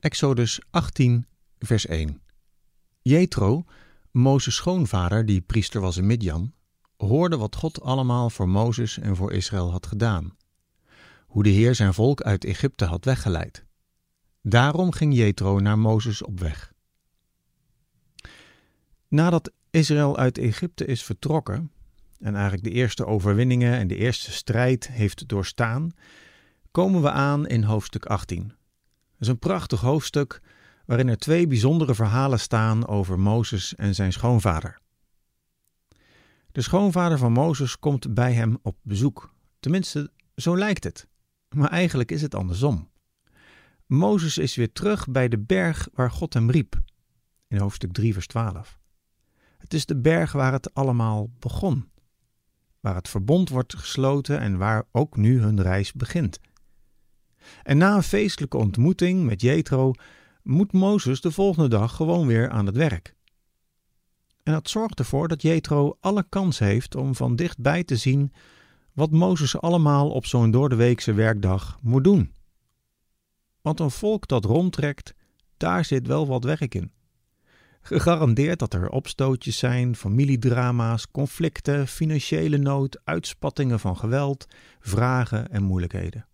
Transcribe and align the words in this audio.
Exodus 0.00 0.60
18, 0.70 1.26
vers 1.58 1.86
1. 1.86 2.20
Jethro, 3.02 3.64
Mozes' 4.10 4.54
schoonvader, 4.54 5.26
die 5.26 5.40
priester 5.40 5.80
was 5.80 5.96
in 5.96 6.06
Midjan, 6.06 6.52
hoorde 6.96 7.36
wat 7.36 7.56
God 7.56 7.80
allemaal 7.82 8.30
voor 8.30 8.48
Mozes 8.48 8.98
en 8.98 9.16
voor 9.16 9.32
Israël 9.32 9.70
had 9.70 9.86
gedaan. 9.86 10.36
Hoe 11.26 11.42
de 11.42 11.48
Heer 11.48 11.74
zijn 11.74 11.94
volk 11.94 12.22
uit 12.22 12.44
Egypte 12.44 12.84
had 12.84 13.04
weggeleid. 13.04 13.64
Daarom 14.42 14.92
ging 14.92 15.14
Jethro 15.14 15.58
naar 15.58 15.78
Mozes 15.78 16.22
op 16.22 16.40
weg. 16.40 16.72
Nadat 19.08 19.52
Israël 19.70 20.16
uit 20.16 20.38
Egypte 20.38 20.84
is 20.84 21.02
vertrokken 21.02 21.72
en 22.18 22.34
eigenlijk 22.34 22.64
de 22.64 22.70
eerste 22.70 23.06
overwinningen 23.06 23.72
en 23.72 23.88
de 23.88 23.96
eerste 23.96 24.32
strijd 24.32 24.88
heeft 24.88 25.28
doorstaan, 25.28 25.90
komen 26.70 27.02
we 27.02 27.10
aan 27.10 27.46
in 27.46 27.62
hoofdstuk 27.62 28.06
18. 28.06 28.57
Is 29.18 29.28
een 29.28 29.38
prachtig 29.38 29.80
hoofdstuk 29.80 30.40
waarin 30.86 31.08
er 31.08 31.18
twee 31.18 31.46
bijzondere 31.46 31.94
verhalen 31.94 32.40
staan 32.40 32.86
over 32.86 33.18
Mozes 33.18 33.74
en 33.74 33.94
zijn 33.94 34.12
schoonvader. 34.12 34.78
De 36.52 36.62
schoonvader 36.62 37.18
van 37.18 37.32
Mozes 37.32 37.78
komt 37.78 38.14
bij 38.14 38.32
hem 38.32 38.58
op 38.62 38.76
bezoek. 38.82 39.34
Tenminste, 39.60 40.10
zo 40.34 40.56
lijkt 40.56 40.84
het. 40.84 41.08
Maar 41.48 41.70
eigenlijk 41.70 42.10
is 42.10 42.22
het 42.22 42.34
andersom. 42.34 42.90
Mozes 43.86 44.38
is 44.38 44.56
weer 44.56 44.72
terug 44.72 45.08
bij 45.08 45.28
de 45.28 45.38
berg 45.38 45.88
waar 45.92 46.10
God 46.10 46.34
hem 46.34 46.50
riep. 46.50 46.80
In 47.46 47.58
hoofdstuk 47.58 47.92
3, 47.92 48.12
vers 48.12 48.26
12. 48.26 48.78
Het 49.58 49.74
is 49.74 49.86
de 49.86 49.96
berg 49.96 50.32
waar 50.32 50.52
het 50.52 50.74
allemaal 50.74 51.30
begon. 51.38 51.90
Waar 52.80 52.94
het 52.94 53.08
verbond 53.08 53.48
wordt 53.48 53.76
gesloten 53.76 54.40
en 54.40 54.56
waar 54.58 54.84
ook 54.92 55.16
nu 55.16 55.40
hun 55.40 55.62
reis 55.62 55.92
begint. 55.92 56.40
En 57.62 57.78
na 57.78 57.94
een 57.94 58.02
feestelijke 58.02 58.56
ontmoeting 58.56 59.24
met 59.24 59.40
Jethro 59.40 59.92
moet 60.42 60.72
Mozes 60.72 61.20
de 61.20 61.30
volgende 61.30 61.68
dag 61.68 61.96
gewoon 61.96 62.26
weer 62.26 62.50
aan 62.50 62.66
het 62.66 62.76
werk. 62.76 63.14
En 64.42 64.52
dat 64.52 64.68
zorgt 64.68 64.98
ervoor 64.98 65.28
dat 65.28 65.42
Jethro 65.42 65.96
alle 66.00 66.26
kans 66.28 66.58
heeft 66.58 66.94
om 66.94 67.14
van 67.14 67.36
dichtbij 67.36 67.84
te 67.84 67.96
zien 67.96 68.32
wat 68.92 69.10
Mozes 69.10 69.60
allemaal 69.60 70.10
op 70.10 70.26
zo'n 70.26 70.50
doordeweekse 70.50 71.12
werkdag 71.12 71.78
moet 71.82 72.04
doen. 72.04 72.32
Want 73.60 73.80
een 73.80 73.90
volk 73.90 74.28
dat 74.28 74.44
rondtrekt, 74.44 75.14
daar 75.56 75.84
zit 75.84 76.06
wel 76.06 76.26
wat 76.26 76.44
werk 76.44 76.74
in. 76.74 76.92
Gegarandeerd 77.80 78.58
dat 78.58 78.74
er 78.74 78.88
opstootjes 78.88 79.58
zijn, 79.58 79.96
familiedrama's, 79.96 81.10
conflicten, 81.10 81.86
financiële 81.86 82.56
nood, 82.58 83.00
uitspattingen 83.04 83.80
van 83.80 83.96
geweld, 83.96 84.46
vragen 84.80 85.50
en 85.50 85.62
moeilijkheden. 85.62 86.26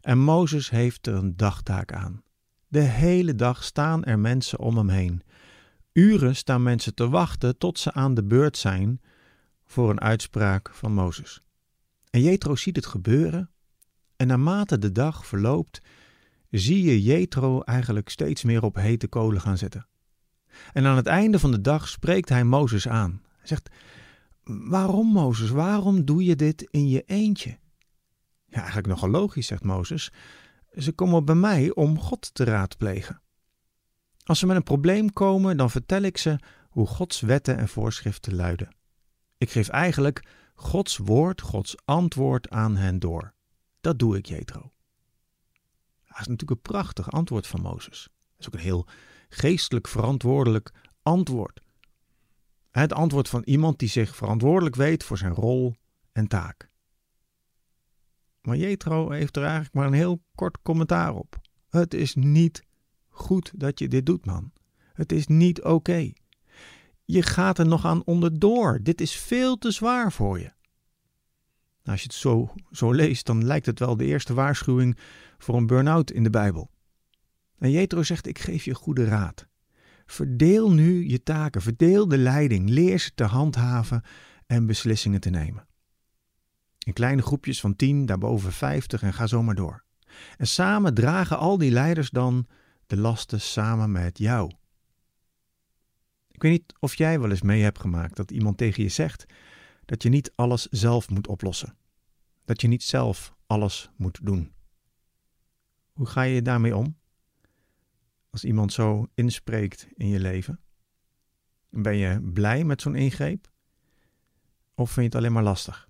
En 0.00 0.18
Mozes 0.18 0.70
heeft 0.70 1.06
er 1.06 1.14
een 1.14 1.36
dagtaak 1.36 1.92
aan. 1.92 2.22
De 2.68 2.80
hele 2.80 3.34
dag 3.34 3.64
staan 3.64 4.04
er 4.04 4.18
mensen 4.18 4.58
om 4.58 4.76
hem 4.76 4.88
heen. 4.88 5.22
Uren 5.92 6.36
staan 6.36 6.62
mensen 6.62 6.94
te 6.94 7.08
wachten 7.08 7.58
tot 7.58 7.78
ze 7.78 7.92
aan 7.92 8.14
de 8.14 8.24
beurt 8.24 8.56
zijn 8.56 9.00
voor 9.64 9.90
een 9.90 10.00
uitspraak 10.00 10.70
van 10.74 10.92
Mozes. 10.92 11.42
En 12.10 12.22
Jethro 12.22 12.56
ziet 12.56 12.76
het 12.76 12.86
gebeuren, 12.86 13.50
en 14.16 14.26
naarmate 14.26 14.78
de 14.78 14.92
dag 14.92 15.26
verloopt, 15.26 15.80
zie 16.50 16.82
je 16.82 17.02
Jethro 17.02 17.60
eigenlijk 17.60 18.08
steeds 18.08 18.44
meer 18.44 18.62
op 18.62 18.74
hete 18.74 19.08
kolen 19.08 19.40
gaan 19.40 19.58
zetten. 19.58 19.86
En 20.72 20.86
aan 20.86 20.96
het 20.96 21.06
einde 21.06 21.38
van 21.38 21.50
de 21.50 21.60
dag 21.60 21.88
spreekt 21.88 22.28
hij 22.28 22.44
Mozes 22.44 22.88
aan. 22.88 23.22
Hij 23.38 23.46
zegt: 23.46 23.70
Waarom, 24.44 25.06
Mozes, 25.06 25.50
waarom 25.50 26.04
doe 26.04 26.24
je 26.24 26.36
dit 26.36 26.68
in 26.70 26.88
je 26.88 27.02
eentje? 27.06 27.58
Ja, 28.50 28.58
eigenlijk 28.58 28.86
nogal 28.86 29.08
logisch, 29.08 29.46
zegt 29.46 29.64
Mozes. 29.64 30.12
Ze 30.76 30.92
komen 30.92 31.24
bij 31.24 31.34
mij 31.34 31.74
om 31.74 31.98
God 31.98 32.34
te 32.34 32.44
raadplegen. 32.44 33.22
Als 34.24 34.38
ze 34.38 34.46
met 34.46 34.56
een 34.56 34.62
probleem 34.62 35.12
komen, 35.12 35.56
dan 35.56 35.70
vertel 35.70 36.02
ik 36.02 36.16
ze 36.18 36.38
hoe 36.68 36.86
Gods 36.86 37.20
wetten 37.20 37.56
en 37.56 37.68
voorschriften 37.68 38.34
luiden. 38.34 38.74
Ik 39.38 39.50
geef 39.50 39.68
eigenlijk 39.68 40.24
Gods 40.54 40.96
woord, 40.96 41.40
Gods 41.40 41.76
antwoord 41.84 42.50
aan 42.50 42.76
hen 42.76 42.98
door. 42.98 43.34
Dat 43.80 43.98
doe 43.98 44.16
ik, 44.16 44.26
Jethro. 44.26 44.72
Dat 46.04 46.20
is 46.20 46.26
natuurlijk 46.26 46.50
een 46.50 46.72
prachtig 46.72 47.10
antwoord 47.10 47.46
van 47.46 47.60
Mozes. 47.60 48.02
Dat 48.02 48.38
is 48.38 48.46
ook 48.46 48.54
een 48.54 48.60
heel 48.60 48.86
geestelijk 49.28 49.88
verantwoordelijk 49.88 50.72
antwoord. 51.02 51.60
Het 52.70 52.92
antwoord 52.92 53.28
van 53.28 53.42
iemand 53.44 53.78
die 53.78 53.88
zich 53.88 54.16
verantwoordelijk 54.16 54.76
weet 54.76 55.04
voor 55.04 55.18
zijn 55.18 55.34
rol 55.34 55.76
en 56.12 56.26
taak. 56.26 56.69
Maar 58.50 58.58
Jethro 58.58 59.10
heeft 59.10 59.36
er 59.36 59.42
eigenlijk 59.42 59.74
maar 59.74 59.86
een 59.86 59.92
heel 59.92 60.22
kort 60.34 60.58
commentaar 60.62 61.14
op. 61.14 61.40
Het 61.68 61.94
is 61.94 62.14
niet 62.14 62.62
goed 63.08 63.52
dat 63.56 63.78
je 63.78 63.88
dit 63.88 64.06
doet, 64.06 64.26
man. 64.26 64.52
Het 64.92 65.12
is 65.12 65.26
niet 65.26 65.62
oké. 65.62 66.12
Je 67.04 67.22
gaat 67.22 67.58
er 67.58 67.66
nog 67.66 67.84
aan 67.84 68.04
onderdoor. 68.04 68.78
Dit 68.82 69.00
is 69.00 69.16
veel 69.16 69.56
te 69.56 69.70
zwaar 69.70 70.12
voor 70.12 70.38
je. 70.38 70.44
Nou, 70.44 70.52
als 71.82 72.00
je 72.00 72.06
het 72.06 72.16
zo, 72.16 72.54
zo 72.70 72.92
leest, 72.92 73.26
dan 73.26 73.44
lijkt 73.44 73.66
het 73.66 73.78
wel 73.78 73.96
de 73.96 74.04
eerste 74.04 74.34
waarschuwing 74.34 74.98
voor 75.38 75.56
een 75.56 75.66
burn-out 75.66 76.10
in 76.10 76.22
de 76.22 76.30
Bijbel. 76.30 76.70
En 77.58 77.70
Jethro 77.70 78.02
zegt: 78.02 78.26
Ik 78.26 78.38
geef 78.38 78.64
je 78.64 78.74
goede 78.74 79.04
raad. 79.04 79.46
Verdeel 80.06 80.72
nu 80.72 81.08
je 81.08 81.22
taken, 81.22 81.62
verdeel 81.62 82.08
de 82.08 82.18
leiding, 82.18 82.68
leer 82.68 82.98
ze 82.98 83.10
te 83.14 83.24
handhaven 83.24 84.02
en 84.46 84.66
beslissingen 84.66 85.20
te 85.20 85.30
nemen. 85.30 85.68
In 86.86 86.92
kleine 86.92 87.22
groepjes 87.22 87.60
van 87.60 87.76
tien, 87.76 88.06
daarboven 88.06 88.52
vijftig 88.52 89.02
en 89.02 89.12
ga 89.12 89.26
zo 89.26 89.42
maar 89.42 89.54
door. 89.54 89.84
En 90.36 90.46
samen 90.46 90.94
dragen 90.94 91.38
al 91.38 91.58
die 91.58 91.70
leiders 91.70 92.10
dan 92.10 92.46
de 92.86 92.96
lasten 92.96 93.40
samen 93.40 93.92
met 93.92 94.18
jou. 94.18 94.52
Ik 96.30 96.42
weet 96.42 96.52
niet 96.52 96.74
of 96.78 96.94
jij 96.94 97.20
wel 97.20 97.30
eens 97.30 97.42
mee 97.42 97.62
hebt 97.62 97.78
gemaakt 97.78 98.16
dat 98.16 98.30
iemand 98.30 98.58
tegen 98.58 98.82
je 98.82 98.88
zegt 98.88 99.26
dat 99.84 100.02
je 100.02 100.08
niet 100.08 100.32
alles 100.34 100.66
zelf 100.66 101.08
moet 101.08 101.26
oplossen. 101.26 101.76
Dat 102.44 102.60
je 102.60 102.68
niet 102.68 102.82
zelf 102.82 103.34
alles 103.46 103.90
moet 103.96 104.18
doen. 104.22 104.52
Hoe 105.92 106.06
ga 106.06 106.22
je 106.22 106.42
daarmee 106.42 106.76
om? 106.76 106.98
Als 108.30 108.44
iemand 108.44 108.72
zo 108.72 109.06
inspreekt 109.14 109.88
in 109.94 110.08
je 110.08 110.20
leven? 110.20 110.60
Ben 111.70 111.96
je 111.96 112.20
blij 112.32 112.64
met 112.64 112.80
zo'n 112.80 112.94
ingreep? 112.94 113.50
Of 114.74 114.90
vind 114.90 114.96
je 114.96 115.02
het 115.02 115.14
alleen 115.14 115.32
maar 115.32 115.42
lastig? 115.42 115.89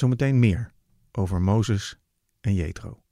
Zometeen 0.00 0.38
meer 0.38 0.72
over 1.12 1.42
Mozes 1.42 1.98
en 2.40 2.54
Jethro. 2.54 3.02